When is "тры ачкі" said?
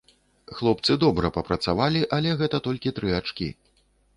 3.01-3.53